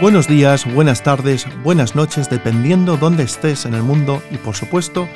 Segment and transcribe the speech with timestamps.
[0.00, 5.08] Buenos días, buenas tardes, buenas noches, dependiendo dónde estés en el mundo y por supuesto,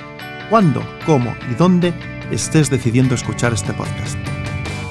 [0.51, 1.93] cuándo, cómo y dónde
[2.31, 4.17] estés decidiendo escuchar este podcast.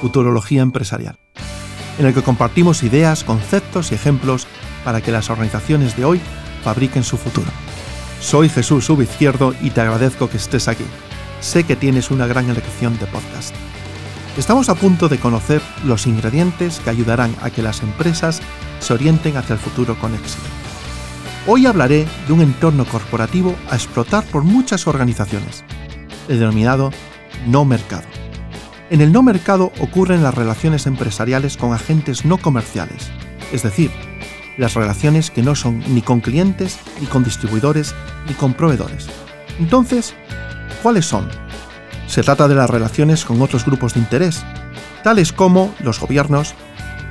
[0.02, 1.18] Futurología Empresarial,
[1.98, 4.46] en el que compartimos ideas, conceptos y ejemplos
[4.84, 6.20] para que las organizaciones de hoy
[6.62, 7.48] fabriquen su futuro.
[8.20, 10.84] Soy Jesús Izquierdo y te agradezco que estés aquí.
[11.40, 13.54] Sé que tienes una gran elección de podcast.
[14.38, 18.40] Estamos a punto de conocer los ingredientes que ayudarán a que las empresas
[18.78, 20.46] se orienten hacia el futuro con éxito.
[21.48, 25.64] Hoy hablaré de un entorno corporativo a explotar por muchas organizaciones,
[26.28, 26.92] el denominado
[27.48, 28.04] no mercado.
[28.90, 33.10] En el no mercado ocurren las relaciones empresariales con agentes no comerciales,
[33.52, 33.90] es decir,
[34.56, 37.92] las relaciones que no son ni con clientes, ni con distribuidores,
[38.28, 39.08] ni con proveedores.
[39.58, 40.14] Entonces,
[40.80, 41.28] ¿cuáles son?
[42.08, 44.42] Se trata de las relaciones con otros grupos de interés,
[45.04, 46.54] tales como los gobiernos,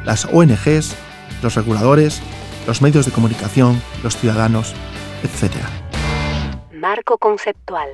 [0.04, 0.96] las ONGs,
[1.44, 2.20] los reguladores,
[2.66, 4.73] los medios de comunicación, los ciudadanos,
[5.22, 5.54] etc.
[6.73, 7.89] Marco conceptual.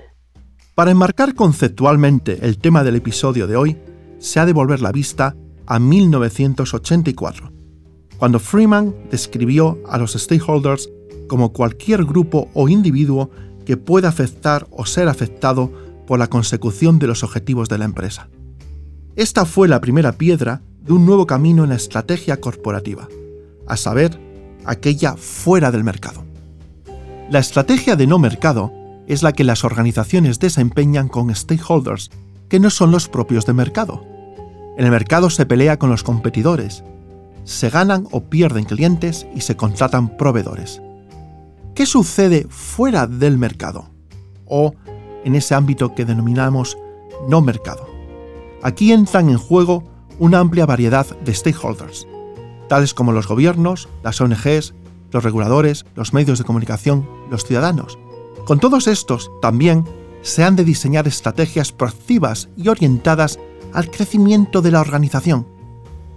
[0.75, 3.77] Para enmarcar conceptualmente el tema del episodio de hoy,
[4.19, 5.35] se ha de volver la vista
[5.67, 7.51] a 1984,
[8.17, 10.89] cuando Freeman describió a los stakeholders
[11.27, 13.29] como cualquier grupo o individuo
[13.65, 18.29] que pueda afectar o ser afectado por la consecución de los objetivos de la empresa.
[19.15, 23.07] Esta fue la primera piedra de un nuevo camino en la estrategia corporativa,
[23.67, 24.19] a saber,
[24.65, 26.23] aquella fuera del mercado.
[27.29, 28.71] La estrategia de no mercado
[29.07, 32.11] es la que las organizaciones desempeñan con stakeholders
[32.49, 34.03] que no son los propios de mercado.
[34.77, 36.83] En el mercado se pelea con los competidores,
[37.43, 40.81] se ganan o pierden clientes y se contratan proveedores.
[41.75, 43.89] ¿Qué sucede fuera del mercado?
[44.45, 44.75] O
[45.23, 46.77] en ese ámbito que denominamos
[47.27, 47.87] no mercado.
[48.61, 49.83] Aquí entran en juego
[50.19, 52.07] una amplia variedad de stakeholders,
[52.69, 54.73] tales como los gobiernos, las ONGs,
[55.11, 57.97] los reguladores, los medios de comunicación, los ciudadanos.
[58.45, 59.85] Con todos estos, también
[60.21, 63.39] se han de diseñar estrategias proactivas y orientadas
[63.73, 65.47] al crecimiento de la organización.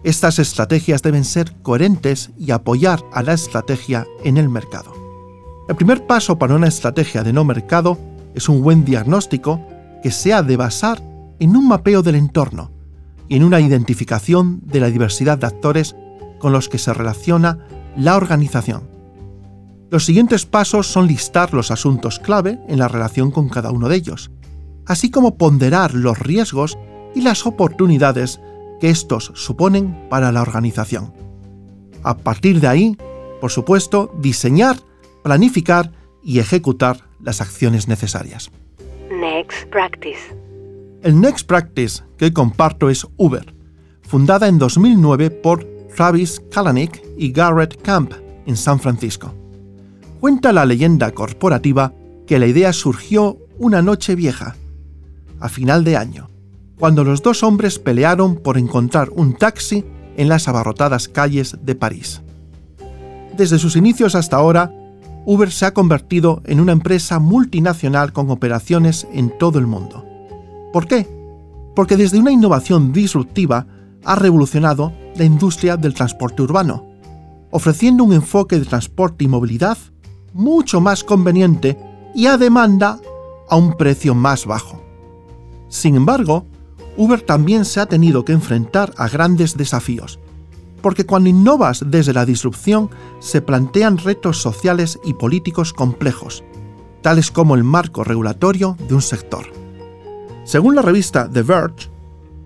[0.04, 4.92] Estas estrategias deben ser coherentes y apoyar a la estrategia en el mercado.
[5.68, 7.98] El primer paso para una estrategia de no mercado
[8.36, 9.60] es un buen diagnóstico
[10.02, 11.02] que se ha de basar
[11.40, 12.70] en un mapeo del entorno
[13.28, 15.96] y en una identificación de la diversidad de actores
[16.38, 17.58] con los que se relaciona
[17.96, 18.88] la organización.
[19.90, 23.96] Los siguientes pasos son listar los asuntos clave en la relación con cada uno de
[23.96, 24.30] ellos,
[24.84, 26.78] así como ponderar los riesgos
[27.14, 28.40] y las oportunidades
[28.80, 31.14] que estos suponen para la organización.
[32.02, 32.98] A partir de ahí,
[33.40, 34.76] por supuesto, diseñar,
[35.22, 35.92] planificar
[36.22, 38.50] y ejecutar las acciones necesarias.
[39.10, 40.20] Next Practice.
[41.02, 43.52] El Next Practice que comparto es Uber,
[44.02, 48.12] fundada en 2009 por Travis Kalanick y Garrett Camp
[48.46, 49.34] en San Francisco.
[50.20, 51.92] Cuenta la leyenda corporativa
[52.26, 54.56] que la idea surgió una noche vieja,
[55.40, 56.28] a final de año,
[56.78, 59.84] cuando los dos hombres pelearon por encontrar un taxi
[60.16, 62.22] en las abarrotadas calles de París.
[63.36, 64.72] Desde sus inicios hasta ahora,
[65.26, 70.04] Uber se ha convertido en una empresa multinacional con operaciones en todo el mundo.
[70.72, 71.08] ¿Por qué?
[71.74, 73.66] Porque desde una innovación disruptiva
[74.04, 76.86] ha revolucionado la industria del transporte urbano,
[77.50, 79.76] ofreciendo un enfoque de transporte y movilidad
[80.32, 81.76] mucho más conveniente
[82.14, 83.00] y a demanda
[83.48, 84.80] a un precio más bajo.
[85.68, 86.46] Sin embargo,
[86.96, 90.20] Uber también se ha tenido que enfrentar a grandes desafíos,
[90.86, 96.44] porque cuando innovas desde la disrupción se plantean retos sociales y políticos complejos,
[97.02, 99.46] tales como el marco regulatorio de un sector.
[100.44, 101.90] Según la revista The Verge,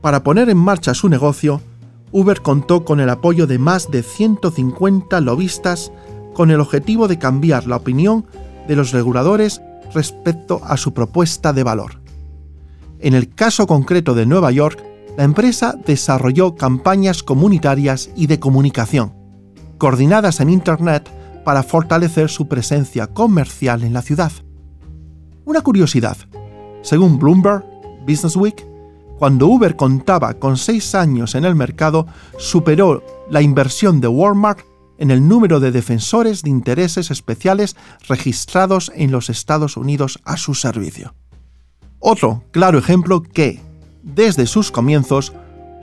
[0.01, 1.61] para poner en marcha su negocio,
[2.13, 5.93] Uber contó con el apoyo de más de 150 lobistas
[6.33, 8.25] con el objetivo de cambiar la opinión
[8.67, 9.61] de los reguladores
[9.93, 12.01] respecto a su propuesta de valor.
[13.01, 14.83] En el caso concreto de Nueva York,
[15.17, 19.15] la empresa desarrolló campañas comunitarias y de comunicación,
[19.79, 21.11] coordinadas en Internet
[21.45, 24.33] para fortalecer su presencia comercial en la ciudad.
[25.45, 26.17] Una curiosidad,
[26.83, 27.65] según Bloomberg
[28.07, 28.67] Businessweek,
[29.19, 32.07] cuando Uber contaba con seis años en el mercado,
[32.39, 34.61] superó la inversión de Walmart
[34.97, 37.77] en el número de defensores de intereses especiales
[38.09, 41.15] registrados en los Estados Unidos a su servicio.
[41.99, 43.61] Otro claro ejemplo que,
[44.03, 45.33] desde sus comienzos,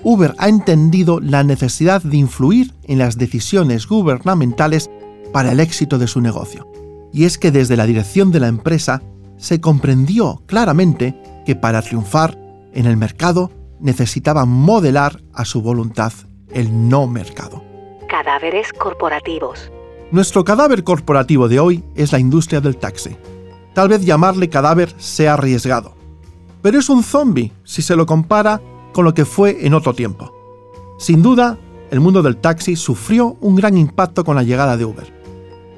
[0.04, 4.90] Uber ha entendido la necesidad de influir en las decisiones gubernamentales
[5.34, 6.68] para el éxito de su negocio.
[7.12, 9.02] Y es que desde la dirección de la empresa
[9.38, 11.16] se comprendió claramente
[11.46, 12.38] que para triunfar
[12.74, 16.13] en el mercado necesitaba modelar a su voluntad
[16.52, 17.63] el no mercado.
[18.10, 19.72] Cadáveres corporativos.
[20.12, 23.18] Nuestro cadáver corporativo de hoy es la industria del taxi.
[23.74, 25.97] Tal vez llamarle cadáver sea arriesgado,
[26.62, 28.62] pero es un zombie si se lo compara
[28.94, 30.33] con lo que fue en otro tiempo.
[30.98, 31.57] Sin duda,
[31.92, 35.13] el mundo del taxi sufrió un gran impacto con la llegada de Uber,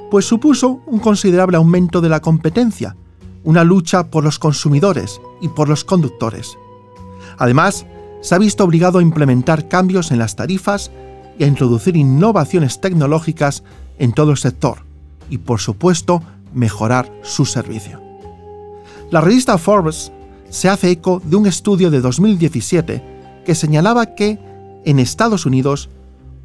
[0.10, 2.96] pues supuso un considerable aumento de la competencia,
[3.44, 6.58] una lucha por los consumidores y por los conductores.
[7.38, 7.86] Además,
[8.22, 10.92] se ha visto obligado a implementar cambios en las tarifas
[11.38, 13.64] y a introducir innovaciones tecnológicas
[13.98, 14.80] en todo el sector
[15.30, 16.22] y, por supuesto,
[16.54, 18.02] mejorar su servicio.
[19.12, 20.12] La revista Forbes
[20.50, 24.40] se hace eco de un estudio de 2017 que señalaba que,
[24.86, 25.90] en Estados Unidos,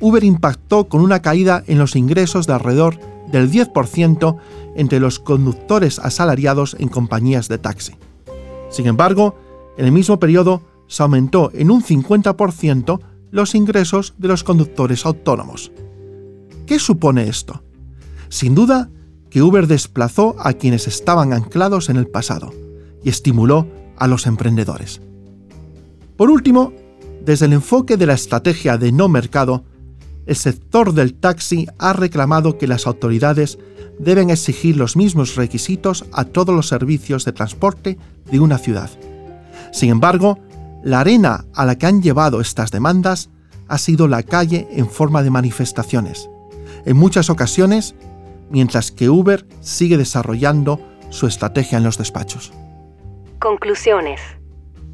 [0.00, 2.98] Uber impactó con una caída en los ingresos de alrededor
[3.30, 4.36] del 10%
[4.76, 7.94] entre los conductores asalariados en compañías de taxi.
[8.70, 9.36] Sin embargo,
[9.76, 15.72] en el mismo periodo se aumentó en un 50% los ingresos de los conductores autónomos.
[16.66, 17.62] ¿Qué supone esto?
[18.28, 18.90] Sin duda
[19.30, 22.52] que Uber desplazó a quienes estaban anclados en el pasado
[23.02, 23.66] y estimuló
[23.96, 25.00] a los emprendedores.
[26.16, 26.72] Por último,
[27.24, 29.64] desde el enfoque de la estrategia de no mercado,
[30.26, 33.58] el sector del taxi ha reclamado que las autoridades
[33.98, 37.98] deben exigir los mismos requisitos a todos los servicios de transporte
[38.30, 38.90] de una ciudad.
[39.72, 40.38] Sin embargo,
[40.82, 43.30] la arena a la que han llevado estas demandas
[43.68, 46.28] ha sido la calle en forma de manifestaciones,
[46.84, 47.94] en muchas ocasiones,
[48.50, 50.80] mientras que Uber sigue desarrollando
[51.10, 52.52] su estrategia en los despachos.
[53.44, 54.22] Conclusiones.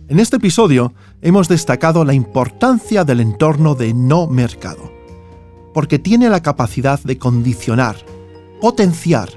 [0.09, 0.93] En este episodio
[1.23, 4.91] hemos destacado la importancia del entorno de no mercado,
[5.73, 7.95] porque tiene la capacidad de condicionar,
[8.61, 9.29] potenciar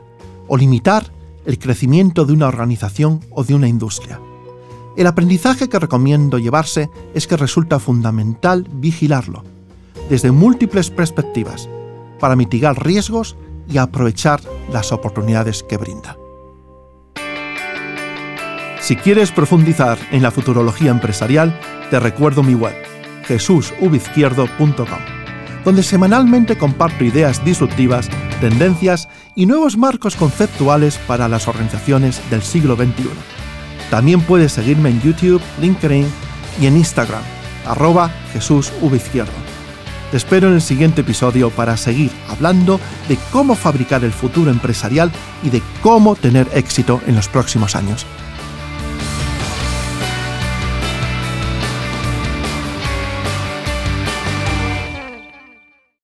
[0.48, 1.14] o limitar
[1.46, 4.20] el crecimiento de una organización o de una industria.
[4.98, 9.44] El aprendizaje que recomiendo llevarse es que resulta fundamental vigilarlo,
[10.10, 11.70] desde múltiples perspectivas,
[12.20, 13.36] para mitigar riesgos
[13.70, 16.18] y aprovechar las oportunidades que brinda.
[18.84, 21.58] Si quieres profundizar en la futurología empresarial,
[21.90, 22.76] te recuerdo mi web,
[23.24, 25.00] jesusubizquierdo.com,
[25.64, 28.10] donde semanalmente comparto ideas disruptivas,
[28.42, 33.10] tendencias y nuevos marcos conceptuales para las organizaciones del siglo XXI
[33.90, 36.08] también puedes seguirme en YouTube, LinkedIn
[36.60, 37.22] y en Instagram,
[37.66, 38.74] arroba Jesús
[40.12, 45.10] Te espero en el siguiente episodio para seguir hablando de cómo fabricar el futuro empresarial
[45.44, 48.06] y de cómo tener éxito en los próximos años.